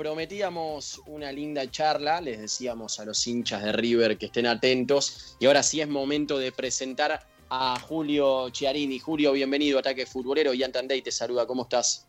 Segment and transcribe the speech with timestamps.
[0.00, 5.44] prometíamos una linda charla, les decíamos a los hinchas de River que estén atentos y
[5.44, 8.98] ahora sí es momento de presentar a Julio Chiarini.
[8.98, 10.54] Julio, bienvenido a Ataque Futbolero.
[10.54, 12.08] y Tandey te saluda, ¿cómo estás?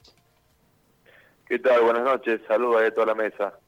[1.45, 1.81] ¿Qué tal?
[1.81, 3.59] Buenas noches, saludos a toda la mesa.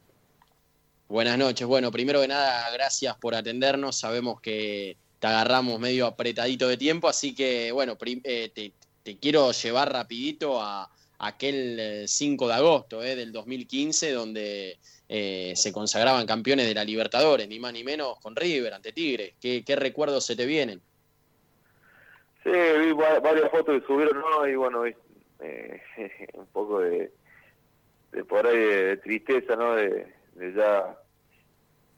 [1.06, 1.66] Buenas noches.
[1.66, 3.94] Bueno, primero que nada, gracias por atendernos.
[3.94, 8.72] Sabemos que te agarramos medio apretadito de tiempo, así que bueno, eh,
[9.04, 10.90] te, quiero llevar rapidito a
[11.26, 14.78] aquel 5 eh, de agosto eh, del 2015, donde
[15.08, 19.34] se consagraban campeones de la Libertadores, ni más ni menos con River ante Tigre.
[19.40, 20.80] ¿Qué, recuerdos se te vienen?
[22.42, 24.46] Sí, vi varias fotos que subieron ¿no?
[24.48, 24.82] y bueno,
[26.34, 27.12] un poco de,
[28.28, 29.76] por ahí de tristeza, ¿no?
[29.76, 30.96] De, de ya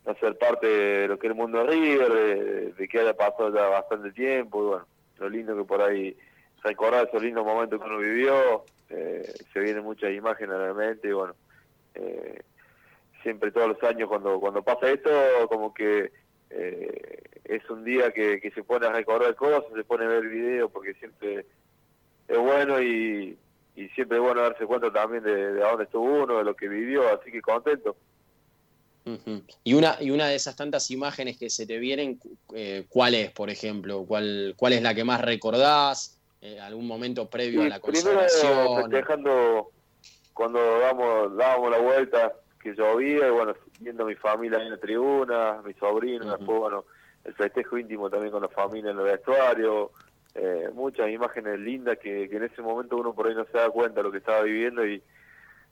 [0.06, 3.52] no ser parte de lo que es el mundo de River, de, que haya pasado
[3.52, 4.86] ya bastante tiempo, y bueno,
[5.18, 6.16] lo lindo que por ahí
[6.62, 11.08] recordar esos lindos momentos que uno vivió, eh, se vienen muchas imágenes a la mente
[11.08, 11.34] y bueno,
[11.94, 12.42] eh,
[13.22, 15.10] siempre todos los años cuando cuando pasa esto,
[15.48, 16.12] como que
[16.50, 20.28] eh, es un día que, que se pone a recordar cosas, se pone a ver
[20.28, 21.46] videos porque siempre
[22.28, 23.36] es bueno y,
[23.74, 26.68] y siempre es bueno darse cuenta también de, de dónde estuvo uno, de lo que
[26.68, 27.96] vivió, así que contento.
[29.62, 32.18] Y una, y una de esas tantas imágenes que se te vienen,
[32.52, 34.04] eh, ¿cuál es, por ejemplo?
[34.04, 36.15] ¿Cuál, ¿Cuál es la que más recordás?
[36.46, 38.82] Eh, ¿Algún momento previo a la consagración?
[38.82, 39.70] Festejando
[40.32, 44.76] cuando damos, dábamos la vuelta, que llovía, y bueno, viendo a mi familia en la
[44.76, 46.84] tribuna, mi sobrino, después, bueno,
[47.24, 49.90] el festejo íntimo también con la familia en el vestuario,
[50.36, 53.68] eh, muchas imágenes lindas que, que, en ese momento uno por ahí no se da
[53.70, 55.02] cuenta de lo que estaba viviendo y,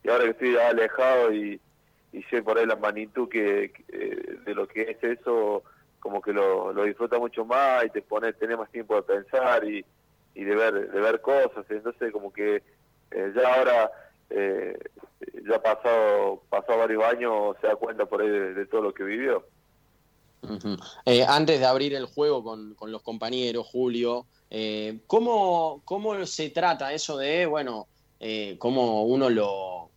[0.03, 1.61] y ahora que estoy alejado y
[2.11, 3.73] y sé por ahí la magnitud que,
[4.45, 5.63] de lo que es eso,
[5.99, 9.65] como que lo, lo disfruta mucho más y te pone, tenés más tiempo de pensar
[9.65, 9.85] y,
[10.35, 12.61] y de ver de ver cosas, entonces como que
[13.11, 13.91] eh, ya ahora
[14.29, 14.77] eh,
[15.49, 19.45] ya pasado pasado varios años se da cuenta por ahí de, todo lo que vivió.
[21.05, 24.27] Eh, antes de abrir el juego con, con los compañeros, Julio,
[25.07, 27.87] ¿cómo, ¿cómo se trata eso de, bueno,
[28.59, 29.89] cómo uno lo,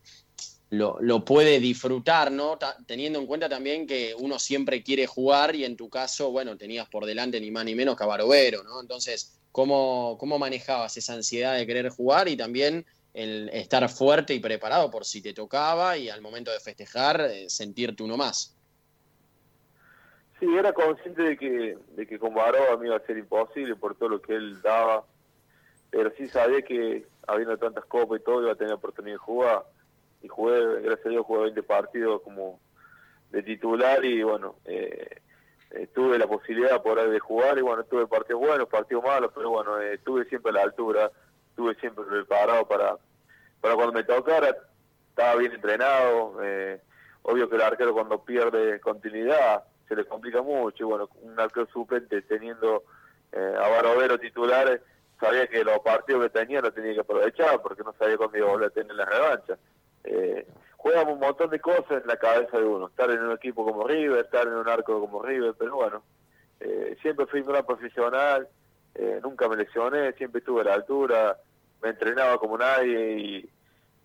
[0.69, 2.57] lo, puede disfrutar, ¿no?
[2.85, 6.87] teniendo en cuenta también que uno siempre quiere jugar y en tu caso, bueno, tenías
[6.87, 8.81] por delante ni más ni menos que a ¿no?
[8.81, 14.39] Entonces, ¿cómo, ¿cómo manejabas esa ansiedad de querer jugar y también el estar fuerte y
[14.39, 18.55] preparado por si te tocaba y al momento de festejar eh, sentirte uno más?
[20.39, 23.75] Sí, era consciente de que, de que con Baró a mí iba a ser imposible
[23.75, 25.03] por todo lo que él daba,
[25.89, 29.65] pero sí sabía que habiendo tantas copas y todo iba a tener oportunidad de jugar
[30.21, 32.59] y jugué, gracias a Dios, jugué 20 partidos como
[33.31, 35.21] de titular y bueno, eh,
[35.71, 39.31] eh, tuve la posibilidad por ahí de jugar y bueno, tuve partidos buenos, partidos malos,
[39.33, 41.11] pero bueno, eh, estuve siempre a la altura,
[41.49, 42.97] estuve siempre preparado para,
[43.61, 44.55] para cuando me tocara,
[45.09, 46.37] estaba bien entrenado,
[47.21, 51.67] obvio que el arquero cuando pierde continuidad se le complica mucho y bueno, un arquero
[51.67, 52.83] suplente teniendo
[53.33, 54.81] a Barovero titulares,
[55.19, 58.47] sabía que los partidos que tenía los tenía que aprovechar porque no sabía cuándo iba
[58.47, 59.57] a volver a tener la revancha
[60.03, 60.45] eh,
[61.07, 62.87] un montón de cosas en la cabeza de uno.
[62.87, 66.03] Estar en un equipo como River, estar en un arco como River, pero bueno,
[66.59, 68.47] eh, siempre fui un gran profesional,
[68.95, 71.37] eh, nunca me lesioné, siempre estuve a la altura,
[71.81, 73.49] me entrenaba como nadie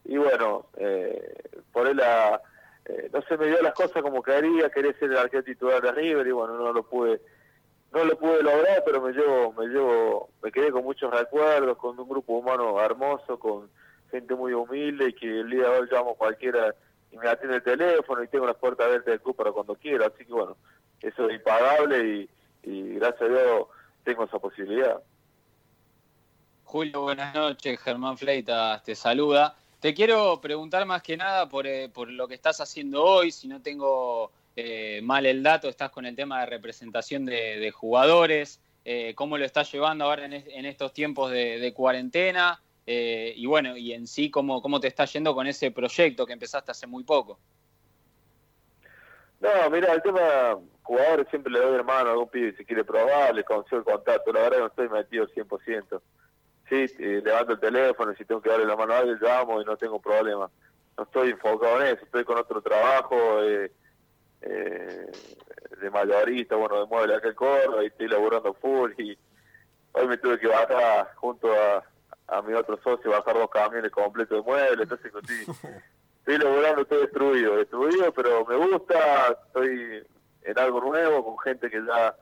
[0.05, 1.35] y, bueno, eh,
[1.73, 2.41] por él la,
[2.85, 5.93] eh, no se me dio las cosas como quería, quería ser el arquero titular de
[5.93, 7.21] River y bueno, no lo pude
[7.93, 11.99] no lo pude lograr, pero me llevo, me llevo, me quedé con muchos recuerdos, con
[11.99, 13.71] un grupo humano hermoso, con
[14.15, 16.73] gente muy humilde y que el día de hoy llamo cualquiera
[17.11, 20.07] y me atiende el teléfono y tengo las puertas abiertas del club para cuando quiera.
[20.07, 20.57] Así que bueno,
[21.01, 22.29] eso es impagable
[22.63, 23.67] y, gracias a Dios
[24.05, 25.03] tengo esa posibilidad.
[26.63, 27.81] Julio, buenas noches.
[27.81, 29.57] Germán Fleitas te saluda.
[29.81, 33.49] Te quiero preguntar más que nada por, eh, por lo que estás haciendo hoy, si
[33.49, 39.13] no tengo eh, mal el dato, estás con el tema de representación de, jugadores, eh,
[39.17, 44.07] cómo lo estás llevando ahora en, estos tiempos de cuarentena, eh, y bueno, y en
[44.07, 47.39] sí, ¿cómo, ¿cómo te está yendo con ese proyecto que empezaste hace muy poco?
[49.41, 53.35] No, mira, el tema jugadores siempre le doy hermano a algún pibe si quiere probar,
[53.35, 56.01] le consigo el contacto, la verdad no estoy metido 100%.
[56.69, 59.65] Sí, eh, levanto el teléfono, si tengo que darle la mano a alguien, llamo y
[59.65, 60.51] no tengo problema.
[60.97, 63.71] No estoy enfocado en eso, estoy con otro trabajo eh,
[64.43, 65.13] eh,
[65.81, 69.19] de mayorista, bueno, de mueble acá el corro, y estoy laburando full y
[69.93, 71.85] hoy me tuve que bajar junto a,
[72.29, 75.73] a mi otro socio bajar dos camiones completos de muebles, entonces estoy,
[76.19, 80.07] estoy logrando, estoy destruido, destruido, pero me gusta, estoy
[80.43, 82.15] en algo nuevo, con gente que ya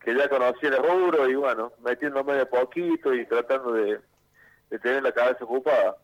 [0.00, 4.00] que ya conocí el rubro y bueno, metiéndome de poquito y tratando de,
[4.80, 5.96] tener la cabeza ocupada.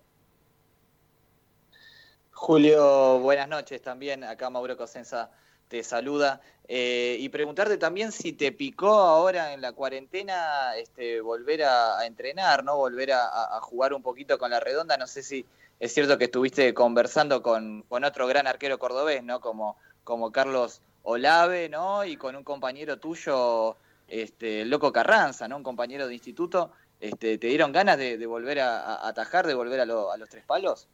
[2.32, 4.24] Julio, buenas noches también.
[4.24, 5.30] Acá Mauro Cosenza
[5.68, 6.40] te saluda.
[6.66, 12.64] Eh, y preguntarte también si te picó ahora en la cuarentena este, volver a, entrenar,
[12.64, 12.76] ¿no?
[12.76, 14.96] Volver a, jugar un poquito con la redonda.
[14.96, 15.44] No sé si
[15.78, 19.40] es cierto que estuviste conversando con, otro gran arquero cordobés, ¿no?
[19.40, 22.04] Como, como Carlos Olave, ¿no?
[22.04, 23.76] Y con un compañero tuyo,
[24.08, 25.58] este, Loco Carranza, ¿no?
[25.58, 26.72] Un compañero de instituto.
[26.98, 30.88] Este, ¿Te dieron ganas de, volver a, atajar, de volver a, a los tres palos?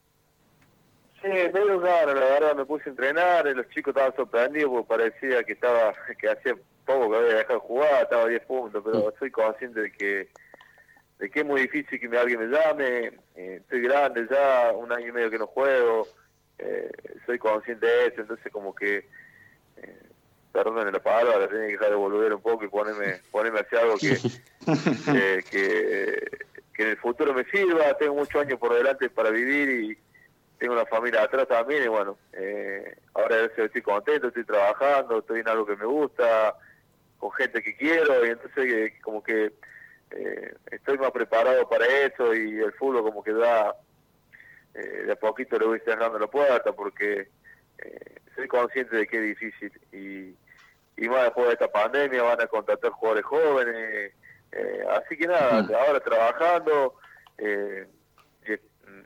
[1.22, 4.70] Sí, me dio ganas, la verdad me puse a entrenar, y los chicos estaban sorprendidos
[4.70, 6.56] porque parecía que estaba, que hacía
[6.86, 10.28] poco que había dejado de jugar, estaba a 10 puntos, pero soy consciente de que
[11.18, 15.08] de que es muy difícil que alguien me llame, eh, estoy grande ya, un año
[15.08, 16.08] y medio que no juego,
[16.58, 16.90] eh,
[17.26, 19.06] soy consciente de eso, entonces como que,
[19.76, 20.02] eh,
[20.50, 23.96] perdónenme la palabra, tenía que dejar de volver un poco y ponerme, ponerme hacia algo
[24.00, 26.38] que, que,
[26.72, 29.98] que en el futuro me sirva, tengo muchos años por delante para vivir y
[30.60, 35.48] tengo una familia atrás también y bueno, eh, ahora estoy contento, estoy trabajando, estoy en
[35.48, 36.54] algo que me gusta,
[37.18, 39.54] con gente que quiero y entonces eh, como que
[40.10, 43.74] eh, estoy más preparado para eso y el fútbol como que da,
[44.74, 47.28] de a poquito le voy cerrando la puerta porque
[48.36, 50.36] soy consciente de que es difícil y,
[51.02, 54.12] y más después de esta pandemia van a contratar jugadores jóvenes,
[54.90, 55.74] así que nada, mm.
[55.74, 56.96] ahora trabajando.
[57.38, 57.86] Eh,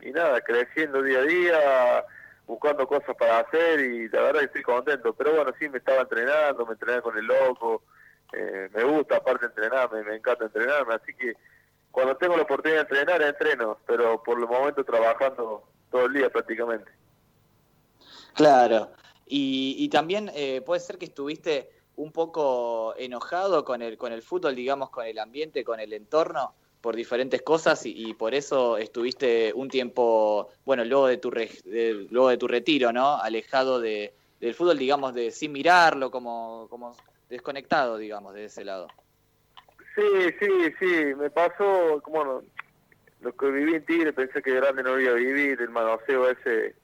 [0.02, 2.04] y nada, creciendo día a día,
[2.46, 5.14] buscando cosas para hacer y la verdad que estoy contento.
[5.14, 7.82] Pero bueno, sí, me estaba entrenando, me entrené con el loco,
[8.32, 11.34] eh, me gusta aparte entrenarme, me encanta entrenarme, así que
[11.90, 16.28] cuando tengo la oportunidad de entrenar, entreno, pero por el momento trabajando todo el día
[16.28, 16.90] prácticamente.
[18.34, 18.90] Claro,
[19.26, 24.22] y, y también eh, puede ser que estuviste un poco enojado con el, con el
[24.22, 26.54] fútbol, digamos, con el ambiente, con el entorno
[26.84, 31.32] por diferentes cosas y, por eso estuviste un tiempo, bueno, luego de tu,
[32.10, 33.16] luego de tu retiro, ¿no?
[33.16, 36.94] Alejado de, del fútbol, digamos, de sin mirarlo, como, como
[37.30, 38.88] desconectado, digamos, de ese lado.
[39.94, 40.02] Sí,
[40.38, 42.42] sí, sí, me pasó, como
[43.22, 46.74] lo que viví en Tigre, pensé que grande no iba a vivir, el manoseo ese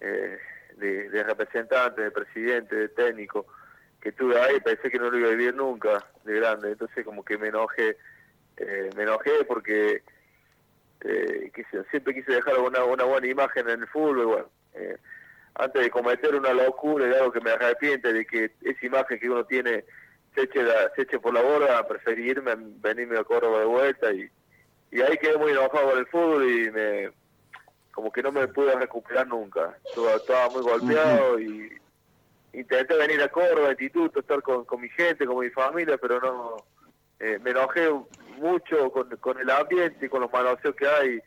[0.00, 0.38] eh,
[0.76, 3.46] de, de, representante, de presidente, de técnico,
[4.00, 7.24] que tuve ahí, pensé que no lo iba a vivir nunca de grande, entonces como
[7.24, 7.96] que me enojé
[8.60, 10.02] eh, me enojé porque
[11.00, 11.52] eh,
[11.90, 14.26] siempre quise dejar una, una buena imagen en el fútbol.
[14.26, 14.96] Bueno, eh,
[15.54, 19.30] antes de cometer una locura y algo que me arrepiente de que esa imagen que
[19.30, 19.84] uno tiene
[20.34, 20.60] se eche,
[20.94, 24.30] se eche por la borda, preferí irme, venirme a Córdoba de vuelta y,
[24.92, 27.10] y ahí quedé muy enojado con el fútbol y me
[27.92, 29.76] como que no me pude recuperar nunca.
[29.84, 31.72] Estaba, muy golpeado y
[32.52, 36.20] intenté venir a Córdoba, al instituto, estar con, con mi gente, con mi familia, pero
[36.20, 36.56] no,
[37.20, 37.90] me enojé
[38.40, 41.20] mucho con, el ambiente y con los manoseos que hay.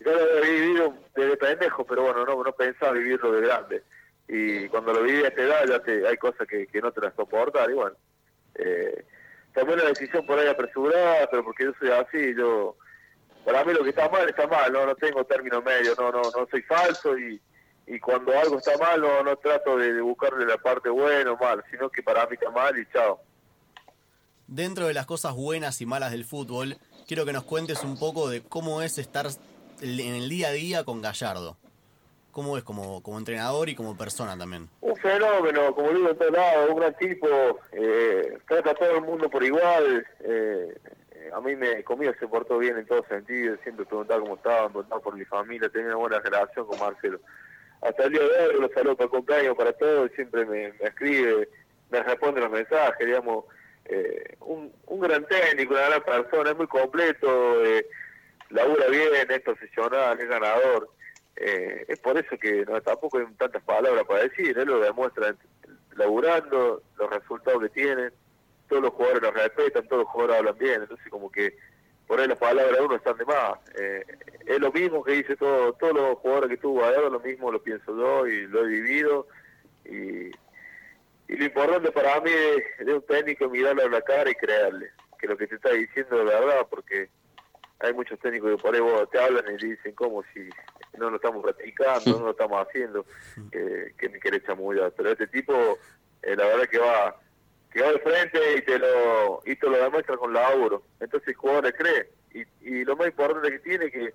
[0.00, 3.82] Yo lo he vivido desde pendejo, pero bueno, no, no pensaba vivirlo de grande.
[4.26, 7.02] Y cuando lo viví a esta edad, ya te, hay cosas que, que no te
[7.02, 7.70] las soportan.
[7.70, 7.96] Y bueno,
[8.56, 9.04] eh,
[9.52, 12.76] tomé una decisión por ahí apresurada, pero porque yo soy así, yo.
[13.44, 16.22] Para mí lo que está mal está mal, no, no tengo término medio, no, no,
[16.22, 17.38] no soy falso y,
[17.86, 21.36] y cuando algo está mal no, no trato de, de buscarle la parte buena o
[21.36, 23.20] mal, sino que para mí está mal y chao
[24.54, 26.76] dentro de las cosas buenas y malas del fútbol,
[27.08, 29.26] quiero que nos cuentes un poco de cómo es estar
[29.80, 31.56] en el día a día con Gallardo.
[32.30, 34.68] ¿Cómo es como, como entrenador y como persona también?
[34.80, 37.26] Un fenómeno, como digo en todos lados, un gran tipo,
[37.72, 40.06] eh, trata a todo el mundo por igual.
[40.20, 40.74] Eh,
[41.32, 45.00] a mí me conmigo se portó bien en todos sentidos, siempre preguntaba cómo estaban, preguntaba
[45.00, 47.20] por mi familia, tenía una buena relación con Marcelo.
[47.82, 51.48] Hasta el día de hoy lo saludo para cumpleaños, para todos, siempre me, me escribe,
[51.90, 53.44] me responde los mensajes, digamos
[53.86, 57.86] eh, un, gran técnico, una gran persona, es muy completo, eh,
[58.50, 60.90] labura bien, es profesional, es ganador.
[61.36, 65.34] Eh, es por eso que tampoco hay tantas palabras para decir, él lo demuestra
[65.96, 68.10] laburando, los resultados que tiene,
[68.68, 71.56] todos los jugadores lo respetan, todos los jugadores hablan bien, entonces como que
[72.06, 73.54] por ahí las palabras de uno están de más.
[73.78, 74.04] Eh,
[74.46, 77.62] es lo mismo que dice todo, todos los jugadores que tuvo allá, lo mismo lo
[77.62, 79.26] pienso yo y lo he vivido
[79.84, 80.30] y
[81.28, 82.30] y lo importante para mí
[82.78, 85.70] es de un técnico mirarle a la cara y creerle que lo que te está
[85.70, 87.08] diciendo es verdad, porque
[87.80, 90.48] hay muchos técnicos que por ahí te hablan y dicen como si
[90.98, 93.04] no lo estamos practicando, no lo estamos haciendo,
[93.52, 94.92] que, que me quiere chamullar.
[94.96, 95.78] Pero este tipo,
[96.22, 97.16] eh, la verdad que va
[97.72, 100.82] que va de frente y te lo y te lo demuestra con laburo.
[101.00, 102.10] Entonces el jugador le cree.
[102.32, 104.14] Y, y lo más importante que tiene es que,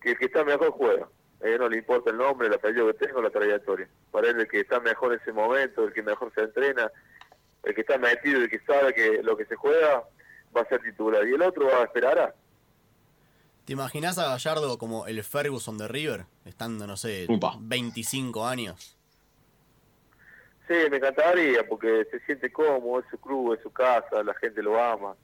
[0.00, 1.08] que el que está mejor juega
[1.40, 3.88] no le importa el nombre, el apellido que tengo, la trayectoria.
[4.10, 6.90] Para él el que está mejor en ese momento, el que mejor se entrena,
[7.62, 10.04] el que está metido, el que sabe que lo que se juega
[10.56, 12.34] va a ser titular y el otro va a esperar.
[13.64, 16.24] ¿Te imaginas a Gallardo como el Ferguson de River?
[16.46, 17.54] Estando, no sé, Upa.
[17.60, 18.96] 25 años.
[20.66, 24.62] Sí, me encantaría porque se siente cómodo, es su club, es su casa, la gente
[24.62, 25.14] lo ama.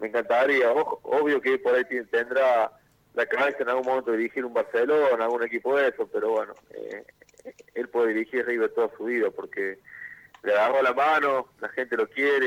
[0.00, 2.70] Me encantaría, Ojo, obvio que por ahí tendrá
[3.18, 6.54] la cabeza en algún momento de dirigir un Barcelona, algún equipo de eso, pero bueno,
[6.70, 7.04] eh,
[7.74, 9.80] él puede dirigir River toda su vida porque
[10.44, 12.46] le agarró la mano, la gente lo quiere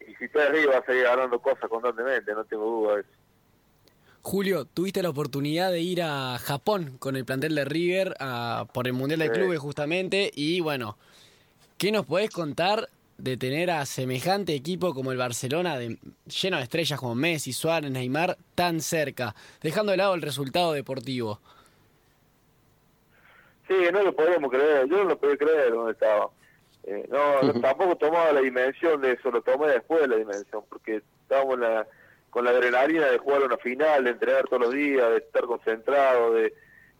[0.00, 3.00] y, y si está arriba va a seguir ganando cosas constantemente, no tengo duda de
[3.02, 3.10] eso.
[4.22, 8.88] Julio, tuviste la oportunidad de ir a Japón con el plantel de River a- por
[8.88, 9.32] el Mundial de Sí.
[9.32, 10.98] Clubes justamente y bueno,
[11.78, 16.62] ¿qué nos podés contar de tener a semejante equipo como el Barcelona de- lleno de
[16.62, 21.40] estrellas como Messi, Suárez, Neymar tan cerca, dejando de lado el resultado deportivo?
[23.66, 26.30] Sí, no lo podíamos creer, yo no lo podía creer donde estaba.
[26.84, 31.02] Eh, no, tampoco tomaba la dimensión de eso, lo tomé después de la dimensión, porque
[31.22, 31.86] estábamos en la-
[32.30, 36.32] con la adrenalina de jugar una final, de entrenar todos los días, de estar concentrado,
[36.34, 36.54] de,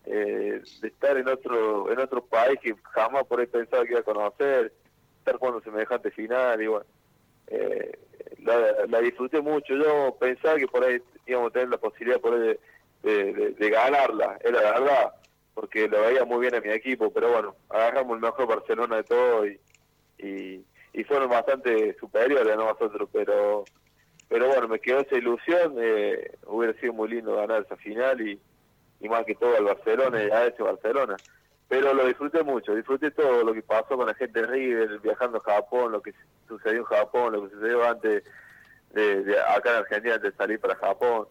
[0.05, 3.99] eh, de estar en otro en otro país que jamás por ahí pensaba que iba
[4.01, 4.73] a conocer,
[5.29, 6.85] estar jugando semejante final y bueno,
[7.47, 7.91] eh,
[8.39, 9.75] la, la disfruté mucho.
[9.75, 12.57] Yo pensaba que por ahí íbamos a tener la posibilidad por ahí
[13.03, 15.13] de, ganarla, era la verdad,
[15.53, 19.03] porque lo veía muy bien a mi equipo, pero bueno, agarramos el mejor Barcelona de
[19.03, 19.59] todo y,
[20.17, 23.63] y, y fueron bastante superiores a nosotros, pero
[24.27, 28.39] pero bueno, me quedó esa ilusión, eh, hubiera sido muy lindo ganar esa final y,
[28.99, 31.17] y más que todo al Barcelona y a ese Barcelona.
[31.69, 35.37] Pero lo disfruté mucho, disfruté todo lo que pasó con la gente de River, viajando
[35.37, 36.13] a Japón, lo que
[36.47, 38.23] sucedió en Japón, lo que sucedió antes
[38.91, 41.27] de, de acá en Argentina antes de salir para Japón.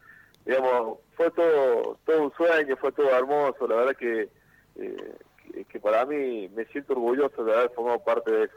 [0.46, 4.28] Digamos, fue todo, todo un sueño, fue todo hermoso, la verdad que,
[4.76, 5.14] eh,
[5.52, 8.56] que, que para mí me siento orgulloso de haber formado parte de eso.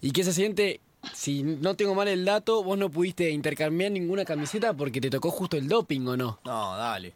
[0.00, 0.80] ¿Y qué se siente?
[1.14, 5.30] Si no tengo mal el dato, vos no pudiste intercambiar ninguna camiseta porque te tocó
[5.30, 6.40] justo el doping o no.
[6.44, 7.14] No, dale.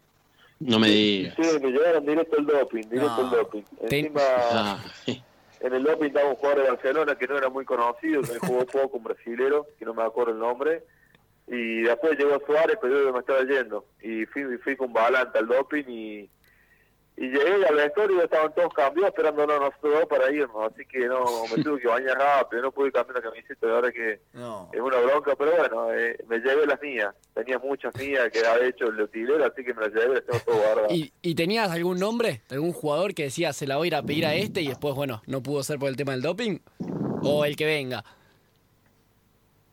[0.61, 1.35] No me digas.
[1.35, 3.23] Sí, me llevaron directo el doping, directo No.
[3.23, 3.61] el doping.
[3.89, 4.77] Te- Encima, Ah,
[5.59, 8.65] en el doping estaba un jugador de Barcelona que no era muy conocido, que jugó
[8.65, 10.83] poco, un brasilero, que no me acuerdo el nombre.
[11.47, 13.85] Y después llegó Suárez, pero yo me estaba yendo.
[14.01, 16.29] Y fui, fui con Balanta al doping y,
[17.23, 20.71] y llegué al vestuario y ya estaban todos cambiados esperándonos nosotros para irnos.
[20.73, 21.23] Así que no,
[21.55, 24.69] me tuve que bañar rápido, no pude cambiar la camiseta, la verdad que No.
[24.73, 27.13] es una bronca, pero bueno, eh, me llevé las mías.
[27.35, 30.39] Tenía muchas mías que había hecho el utilero, así que me las llevé, las tengo
[30.45, 30.87] todo guardado.
[30.89, 32.41] ¿Y, y tenías algún nombre?
[32.49, 34.95] ¿Algún jugador que decía se la voy a ir a pedir a este y después,
[34.95, 36.57] bueno, no pudo ser por el tema del doping?
[37.21, 38.03] ¿O el que venga?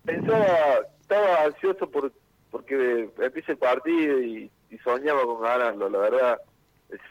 [0.05, 2.12] Pensaba, estaba ansioso por
[2.50, 6.38] porque empiece el partido y, y soñaba con ganarlo, la verdad.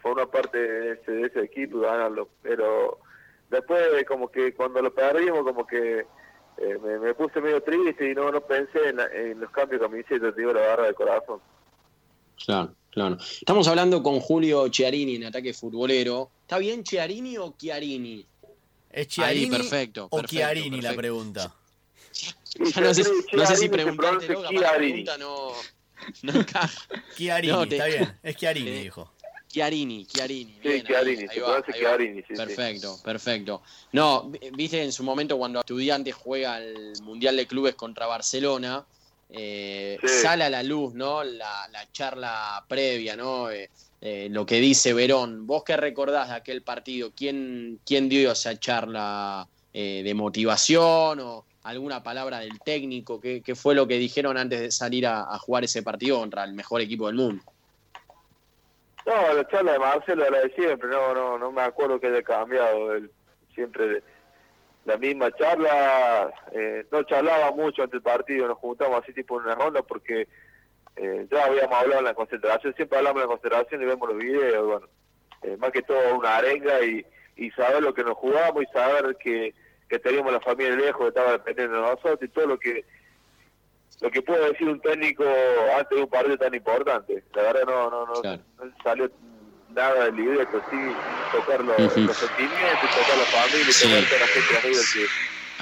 [0.04, 2.98] Una parte de ese, de ese equipo ganarlo, pero
[3.50, 8.14] después como que cuando lo perdimos como que eh, me, me puse medio triste y
[8.14, 10.94] no no pensé en, la- en los cambios de camisetas, te digo la verdad de
[10.94, 11.40] corazón.
[12.44, 13.16] Claro, claro.
[13.20, 16.30] Estamos hablando con Julio Chiarini en ataque futbolero.
[16.40, 18.26] ¿Está bien Chiarini o Chiarini?
[18.90, 21.54] ¿Es Chiarini Ahí, perfecto, o perfecto, Chiarini la pregunta?
[22.74, 23.04] Ya no sé,
[23.34, 25.52] no sé si preguntártelo, capaz la pregunta no,
[26.22, 26.88] no encaja.
[27.14, 28.18] Chiarini, No, te- está bien.
[28.22, 29.12] Es Chiarini, Eh, dijo.
[29.48, 30.52] Chiarini, Chiarini.
[30.54, 31.62] Sí, bien, Chiarini, ahí, se ahí va.
[31.64, 32.34] Chiarini, sí, sí.
[32.36, 33.62] Perfecto, perfecto.
[33.92, 38.86] No, vi- viste en su momento cuando Estudiantes juega el Mundial de Clubes contra Barcelona,
[39.30, 41.22] eh, sale a la luz, ¿no?
[41.24, 43.50] La, la charla previa, ¿no?
[43.50, 45.46] Eh, eh, lo que dice Verón.
[45.46, 47.12] ¿Vos qué recordás de aquel partido?
[47.14, 53.20] ¿Quién, quién dio esa charla eh, de motivación o alguna palabra del técnico?
[53.20, 56.44] ¿Qué, qué fue lo que dijeron antes de salir a, a jugar ese partido contra
[56.44, 57.42] el mejor equipo del mundo?
[59.08, 62.22] No, la charla de Marcelo era de siempre, no, no, no me acuerdo que haya
[62.22, 63.10] cambiado, él
[63.54, 64.02] siempre
[64.84, 69.46] la misma charla, eh, no charlaba mucho antes del partido, nos juntamos así tipo en
[69.46, 70.28] una ronda porque
[70.96, 74.18] eh, ya habíamos hablado en la concentración, siempre hablamos en la concentración y vemos los
[74.18, 74.86] videos, bueno,
[75.40, 79.16] eh, más que todo una arenga y, y saber lo que nos jugamos y saber
[79.16, 79.54] que,
[79.88, 82.84] que teníamos la familia lejos, que estaba dependiendo de nosotros y todo lo que
[84.00, 85.24] lo que puede decir un técnico
[85.76, 87.24] antes de un partido tan importante.
[87.34, 88.42] La verdad no no no, Claro.
[88.58, 89.10] no salió
[89.74, 90.76] nada del libreto, sí
[91.32, 93.88] tocar los, sentimientos, tocar la familia, Sí.
[93.88, 95.06] tocar toda la gente River que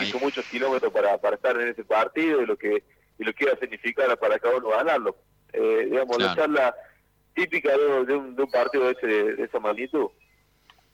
[0.01, 0.09] Ahí.
[0.09, 2.83] hizo muchos kilómetros para, para estar en ese partido y lo que
[3.19, 5.17] y lo que iba a significar para cada uno ganarlo.
[5.55, 6.75] Eh, digamos, la charla
[7.35, 10.09] típica de, de un, de un partido de, ese, de esa magnitud.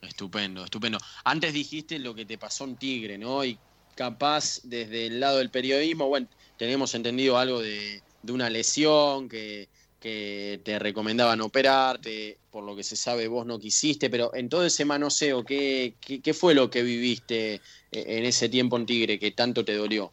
[0.01, 0.99] Estupendo, estupendo.
[1.25, 3.45] Antes dijiste lo que te pasó en Tigre, ¿no?
[3.45, 3.59] Y
[3.97, 9.69] capaz desde el lado del periodismo, bueno, tenemos entendido algo de, de una lesión que,
[10.03, 14.67] que te recomendaban operarte, por lo que se sabe vos no quisiste, pero en todo
[14.67, 17.61] ese manoseo, ¿qué, qué, fue lo que viviste eh,
[17.93, 20.13] en ese tiempo en Tigre que tanto te dolió?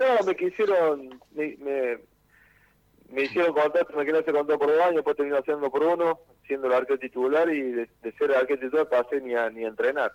[0.00, 1.56] No, me quisieron, me,
[3.10, 6.66] me, hicieron contrato, me quedé contrato por dos años, después terminé haciendo por uno, siendo
[6.66, 7.88] el arquero titular y de,
[8.18, 10.12] ser el arquero titular pasé ni a, ni a entrenar,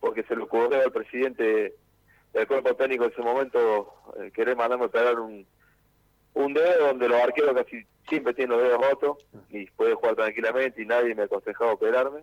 [0.00, 1.74] porque se lo ocurrió al presidente
[2.34, 5.46] del cuerpo técnico en ese momento eh, querer mandarme a pegar un,
[6.34, 10.82] un dedo donde los arqueros casi siempre tienen los dedos rotos y puede jugar tranquilamente
[10.82, 12.22] y nadie me aconsejaba operarme.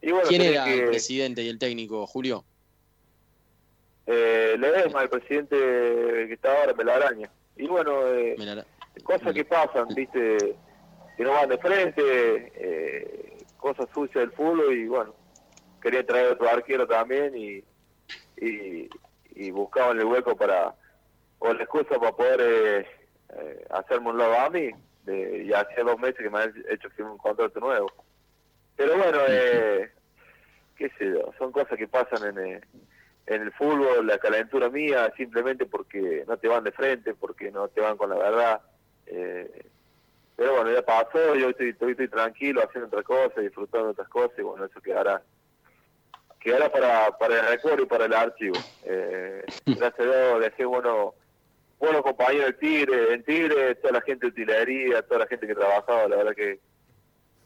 [0.00, 2.44] Y bueno, ¿Quién era el presidente y el técnico, Julio?
[4.06, 7.30] Eh, Ledesma, el presidente que está ahora, Melaraña.
[7.56, 8.36] Y bueno, eh,
[9.02, 10.56] cosas que pasan, viste,
[11.16, 12.02] que no van de frente,
[12.54, 15.14] eh, cosas sucias del fútbol y bueno,
[15.80, 17.64] quería traer otro arquero también y,
[18.44, 18.88] y,
[19.34, 20.74] y buscaban el hueco para,
[21.38, 22.86] o la excusa para poder eh,
[23.36, 24.70] eh, hacerme un lado a mí,
[25.04, 27.90] de, ya hacía dos meses que me han hecho un contrato nuevo.
[28.76, 29.90] Pero bueno, eh,
[30.76, 32.60] qué sé yo, son cosas que pasan en,
[33.26, 37.68] en el fútbol, la calentura mía, simplemente porque no te van de frente, porque no
[37.68, 38.60] te van con la verdad.
[39.06, 39.66] Eh,
[40.36, 44.38] pero bueno, ya pasó, yo estoy, estoy, tranquilo haciendo otras cosas, disfrutando de otras cosas,
[44.38, 45.22] y bueno, eso quedará
[46.44, 48.56] quedará para, para el recuerdo y para el archivo.
[48.84, 51.14] Eh, gracias a Dios dejé bueno,
[51.80, 55.54] buenos compañeros del Tigre, en Tigre, toda la gente de utilería, toda la gente que
[55.54, 56.60] trabajaba, la verdad que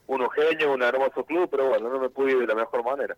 [0.09, 3.17] unos genios, un hermoso club, pero bueno, no me pude ir de la mejor manera.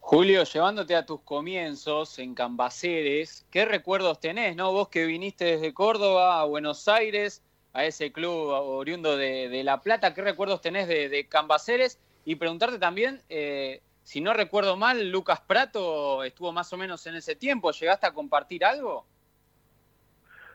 [0.00, 4.70] Julio, llevándote a tus comienzos en Cambaceres, ¿qué recuerdos tenés, no?
[4.70, 7.42] Vos que viniste desde Córdoba a Buenos Aires,
[7.72, 11.98] a ese club oriundo de, La Plata, ¿qué recuerdos tenés de, Cambaceres?
[12.26, 17.14] Y preguntarte también, eh, si no recuerdo mal, Lucas Prato estuvo más o menos en
[17.14, 19.06] ese tiempo, ¿llegaste a compartir algo?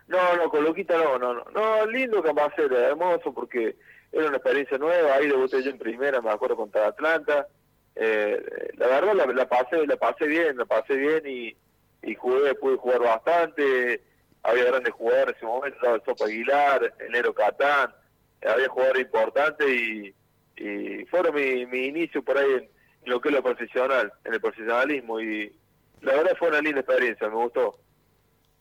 [0.08, 3.78] No, no, con Luquita no, no, no, no lindo Cambaceres, hermoso porque
[4.12, 7.48] era una experiencia nueva, ahí debuté yo en primera, me acuerdo contra Atlanta,
[7.96, 12.76] eh, la verdad la, la, pasé la pasé bien la pasé bien y, jugué pude
[12.76, 14.04] jugar bastante.
[14.44, 17.94] Había grandes jugadores en ese momento estaba el Sopa Aguilar el Catán.
[18.46, 20.14] Había jugadores importantes y,
[20.62, 22.70] y fueron mi, mi inicio por ahí en,
[23.06, 25.52] lo que es lo profesional en el profesionalismo y
[26.02, 27.80] la verdad fue una linda experiencia me gustó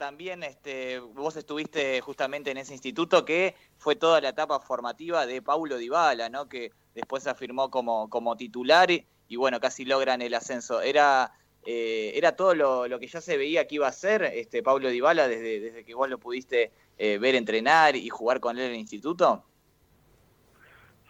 [0.01, 5.43] también este, vos estuviste justamente en ese instituto que fue toda la etapa formativa de
[5.43, 6.49] Paulo Dybala, ¿no?
[6.49, 10.81] Que después se afirmó como, como titular y bueno, casi logran el ascenso.
[10.81, 11.35] Era,
[11.67, 15.29] eh, era todo lo, que ya se veía que iba a ser este Pablo Dybala
[15.29, 18.79] desde, desde que vos lo pudiste eh, ver entrenar y jugar con él en el
[18.79, 19.45] instituto.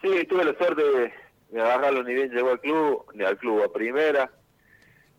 [0.01, 3.71] Sí, tuve la suerte de, agarrarlo ni bien llegó al club, ni al club a
[3.71, 4.31] primera.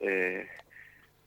[0.00, 0.46] Eh,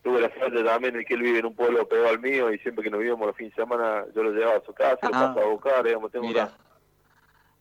[0.03, 2.59] tuve la suerte también de que él vive en un pueblo pegado al mío y
[2.59, 5.09] siempre que nos vivimos los fines de semana yo lo llevaba a su casa, lo
[5.09, 6.51] pasaba a buscar, digamos, tengo una,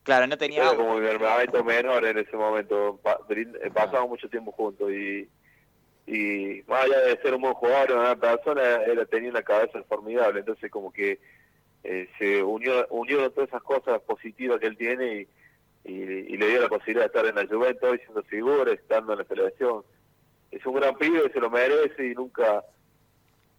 [0.04, 0.62] Claro, no tenía...
[0.62, 5.26] Era como mi hermanito menor en ese momento, eh, pasamos mucho tiempo juntos y,
[6.06, 10.40] y más allá de ser un buen jugador, una persona, él tenía una cabeza formidable,
[10.40, 11.18] entonces como que
[11.84, 15.28] eh, se unió, unió todas esas cosas positivas que él tiene y,
[15.84, 19.24] y, le dio la posibilidad de estar en la Juventus, siendo figura, estando en la
[19.24, 19.82] selección.
[20.50, 22.64] Es un gran pibe, se lo merece y nunca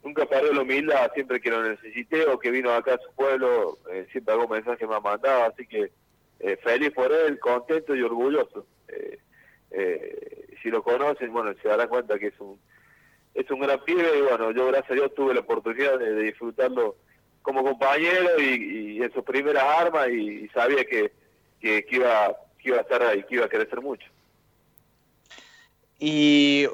[0.03, 3.79] nunca perdió la humildad, siempre que lo necesité o que vino acá a su pueblo,
[3.91, 5.91] eh, siempre algún mensaje me ha mandado, así que
[6.39, 8.67] eh, feliz por él, contento y orgulloso.
[8.87, 9.17] Eh,
[9.71, 12.59] eh, si lo conocen, bueno, se darán cuenta que es un
[13.33, 16.95] es un gran pibe y bueno, yo gracias a Dios tuve la oportunidad de, disfrutarlo
[17.41, 21.11] como compañero y, en sus primeras armas y, sabía que,
[21.59, 24.07] que, iba, que iba a estar ahí, que iba a crecer mucho.
[25.97, 26.67] Y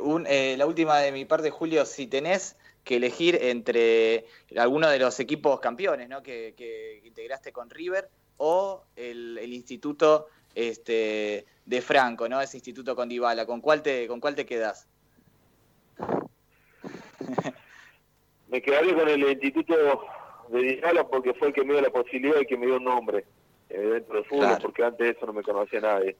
[0.57, 4.25] la última de mi parte, Julio, si tenés que elegir entre
[4.57, 6.23] alguno de los equipos campeones ¿no?
[6.23, 12.41] que, que integraste con River o el, instituto este, de Franco, ¿no?
[12.41, 13.45] Ese instituto con Dybala.
[13.45, 14.87] ¿Con cuál te, con cuál te quedas?
[18.49, 19.75] me quedaría con el instituto
[20.49, 22.85] de Dybala porque fue el que me dio la posibilidad y que me dio un
[22.85, 23.23] nombre eh,
[23.77, 26.15] dentro del fútbol, porque antes de eso no me conocía nadie.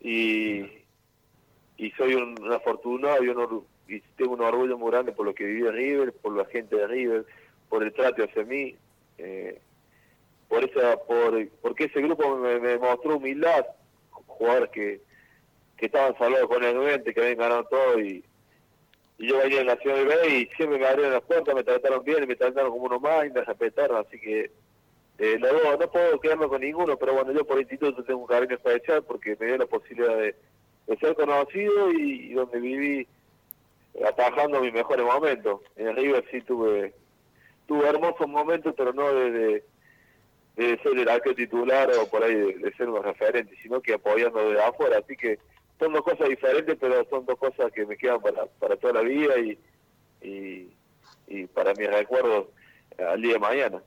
[0.00, 0.60] Y,
[1.76, 5.66] y soy un, afortunado y, y tengo un orgullo muy grande por lo que viví
[5.66, 7.26] en River, por la gente de River,
[7.68, 8.76] por el trato hacia mí.
[9.18, 9.60] Eh,
[10.48, 13.66] por esa por porque ese grupo me, mostró humildad
[14.26, 15.00] jugadores que,
[15.76, 18.24] que estaban salvados con el 90 que habían ganado todo y,
[19.18, 21.64] y yo venía en la ciudad de B y siempre me abrieron las puertas me
[21.64, 24.50] trataron bien y me trataron como uno más y me respetaron así que
[25.18, 28.54] eh, no, no puedo quedarme con ninguno pero bueno yo por instituto tengo un cariño
[28.54, 30.34] especial porque me dio la posibilidad de,
[31.00, 33.06] ser conocido y, donde viví
[34.06, 36.94] atajando mis mejores momentos en River sí tuve
[37.66, 39.64] tuve hermosos momentos pero no desde
[40.58, 44.50] de ser el arquero titular o por ahí de, ser un referente, sino que apoyando
[44.50, 44.98] de afuera.
[44.98, 45.38] Así que
[45.78, 49.02] son dos cosas diferentes, pero son dos cosas que me quedan para, para toda la
[49.02, 49.56] vida y,
[51.28, 52.48] y, para mis recuerdos
[52.98, 53.82] al día de mañana.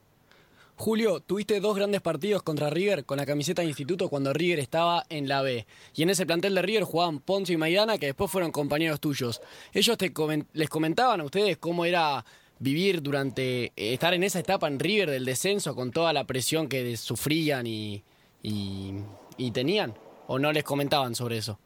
[0.81, 5.03] Julio, tuviste dos grandes partidos contra River con la camiseta de instituto cuando River estaba
[5.09, 5.67] en la B.
[5.93, 9.43] Y en ese plantel de River jugaban Ponce y Maidana, que después fueron compañeros tuyos.
[9.73, 10.11] Ellos te
[10.53, 12.25] les comentaban a ustedes cómo era
[12.57, 16.67] vivir durante, eh, estar en esa etapa en River del descenso con toda la presión
[16.67, 18.03] que sufrían y,
[18.41, 19.93] y, tenían.
[20.25, 21.59] ¿O no les comentaban sobre eso?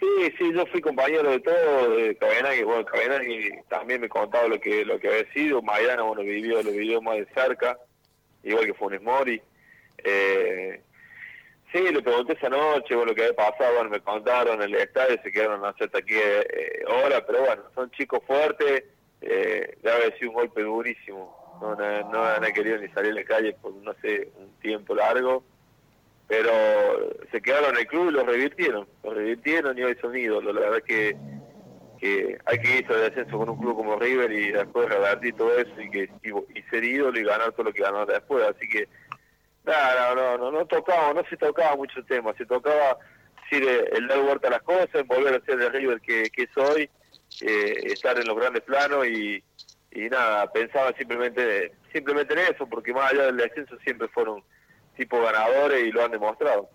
[0.00, 2.18] Sí, sí, yo fui compañero de todo, de
[2.58, 2.84] y bueno,
[3.28, 7.00] y también me contaba lo que lo que había sido, Maidana, bueno, vivió, lo vivió
[7.00, 7.78] más de cerca,
[8.42, 9.40] igual que Funes Mori.
[9.98, 10.80] Eh,
[11.72, 15.20] sí, le pregunté esa noche, bueno, lo que había pasado, bueno, me contaron el estadio,
[15.22, 18.84] se quedaron hasta aquí eh, hora, pero bueno, son chicos fuertes,
[19.20, 21.40] eh, debe haber sido un golpe durísimo.
[21.60, 24.96] No, no, no han querido ni salir a la calle por, no sé, un tiempo
[24.96, 25.44] largo,
[26.26, 26.50] pero
[27.30, 30.54] se quedaron en el club y los revirtieron, los revirtieron y hoy son ídolos.
[30.54, 31.16] La verdad que
[32.02, 35.56] que hay que irse de descenso con un club como River y después revertir todo
[35.56, 38.44] eso y que y, ser ídolo y ganar todo lo que ganó después.
[38.44, 38.88] Así que,
[39.64, 42.98] nada, no, no, no, tocaba, no se tocaba mucho tema, se tocaba
[43.48, 46.90] decir, el dar vuelta a las cosas, volver a ser el River que, que soy,
[47.40, 49.40] eh, estar en los grandes planos y,
[49.92, 54.42] y nada, pensaba simplemente, simplemente en eso, porque más allá del descenso siempre fueron
[54.96, 56.68] tipo ganadores y lo han demostrado.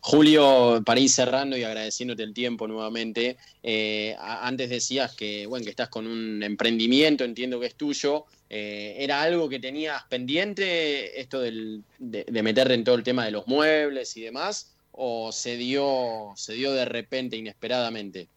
[0.00, 5.70] Julio, para ir cerrando y agradeciéndote el tiempo nuevamente, eh, antes decías que, bueno, que
[5.70, 8.24] estás con un emprendimiento, entiendo que es tuyo.
[8.48, 13.30] Eh, ¿Era algo que tenías pendiente, esto del, de, meterte en todo el tema de
[13.30, 14.74] los muebles y demás?
[14.92, 18.28] ¿O se dio, se dio de repente, inesperadamente?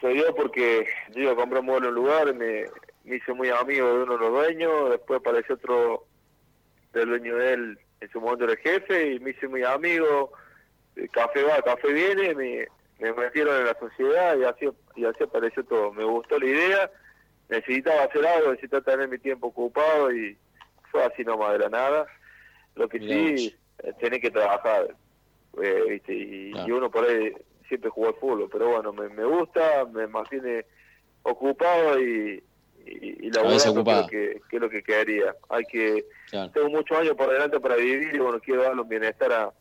[0.00, 2.64] Se dio porque yo iba a comprar un mueble en un lugar, me,
[3.04, 6.06] me hice muy amigo de uno de los dueños, después apareció otro
[6.94, 10.32] del dueño de él en su momento era el jefe y me hice muy amigo,
[10.96, 12.66] eh, café va, café viene, me,
[12.98, 15.92] me metieron en la sociedad y así, y así apareció todo.
[15.92, 16.90] Me gustó la idea,
[17.48, 20.36] necesitaba hacer algo, necesitaba tener mi tiempo ocupado y
[20.90, 22.06] fue así nomás de la nada.
[22.74, 24.94] Lo que sí, eh, tiene que trabajar,
[25.62, 26.14] eh, ¿viste?
[26.14, 27.32] Y, uno por ahí
[27.68, 30.64] siempre jugó al fútbol, pero bueno, me, me gusta, me mantiene
[31.22, 32.42] ocupado y,
[32.86, 35.34] y, la verdad que, que, es lo que quedaría.
[35.48, 39.32] Hay que tengo muchos años por delante para vivir y bueno, quiero darle un bienestar
[39.32, 39.52] a,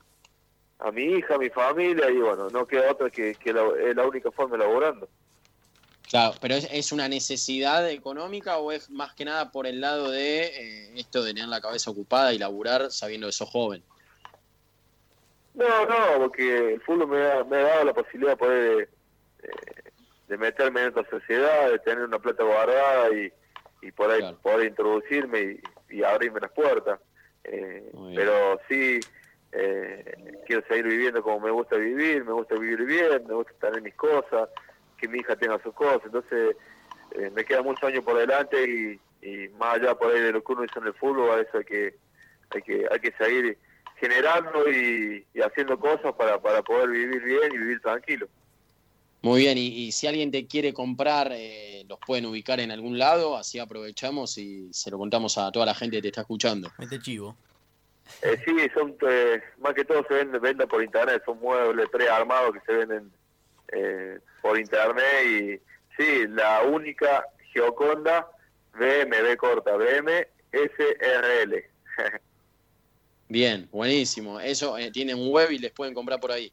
[0.80, 3.96] a mi hija, a mi familia y bueno, no queda otra que, que la, es
[3.96, 5.08] la única forma elaborando.
[6.10, 10.42] Claro, pero ¿es, una necesidad económica o es más que nada por el lado de
[10.42, 13.84] eh, esto de tener la cabeza ocupada y laburar sabiendo que sos joven?
[15.54, 18.90] No, no, porque el fútbol me ha, me ha dado la posibilidad de poder
[19.44, 19.92] eh,
[20.30, 23.34] de meterme en esta sociedad, de tener una plata guardada y,
[23.82, 27.00] y por ahí poder introducirme y, abrirme las puertas.
[27.44, 29.00] Eh, pero sí,
[29.52, 33.82] eh, quiero seguir viviendo como me gusta vivir, me gusta vivir bien, me gusta tener
[33.82, 34.50] mis cosas,
[34.98, 36.02] que mi hija tenga sus cosas.
[36.06, 36.56] Entonces,
[37.16, 40.44] eh, me quedan muchos años por delante y, y, más allá por ahí de lo
[40.44, 41.96] que uno hizo en el fútbol, a eso hay que,
[42.52, 43.58] hay que, hay que seguir
[43.96, 48.28] generando y, y haciendo cosas para, para poder vivir bien y vivir tranquilo.
[49.22, 53.36] Muy bien, y, si alguien te quiere comprar, eh, los pueden ubicar en algún lado,
[53.36, 56.72] así aprovechamos y se lo contamos a toda la gente que te está escuchando.
[56.78, 57.36] Mete chivo.
[58.22, 62.54] Eh, sí, son eh, más que todo se venden venda por internet, son muebles prearmados
[62.54, 63.12] que se venden
[63.72, 65.60] eh, por internet y
[65.96, 68.28] sí, la única Geoconda
[68.74, 71.64] BMB corta, BM SRL.
[73.30, 74.40] Bien, buenísimo.
[74.40, 76.52] Eso tienen web y les pueden comprar por ahí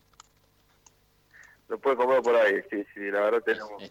[1.69, 3.83] lo puede comprar por ahí, sí, sí, la verdad tenemos,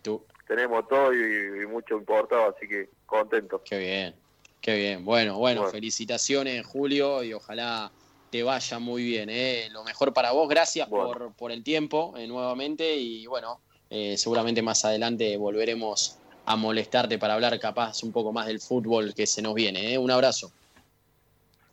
[0.47, 3.61] tenemos todo y, mucho importado, así que contento.
[3.63, 4.15] Qué bien,
[4.61, 5.05] qué bien.
[5.05, 7.91] Bueno, bueno, felicitaciones Julio y ojalá
[8.29, 9.29] te vaya muy bien.
[9.29, 9.69] ¿eh?
[9.71, 13.59] Lo mejor para vos, gracias por, por el tiempo eh, nuevamente y bueno,
[13.89, 19.13] eh, seguramente más adelante volveremos a molestarte para hablar capaz un poco más del fútbol
[19.13, 19.93] que se nos viene.
[19.93, 19.97] ¿eh?
[19.97, 20.51] Un abrazo.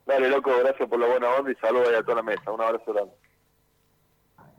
[0.06, 2.50] Dale, loco, gracias por la buena onda y saludos a toda la mesa.
[2.50, 3.12] Un abrazo grande.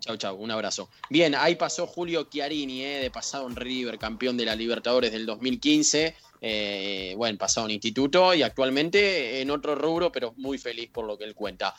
[0.03, 0.89] Chau, chau, un abrazo.
[1.09, 5.25] Bien, ahí pasó Julio Chiarini, eh, de pasado en River, campeón de la Libertadores del
[5.25, 6.13] 2015.
[6.41, 11.17] Eh, bueno, pasado en instituto y actualmente en otro rubro, pero muy feliz por lo
[11.17, 11.73] que él cuenta.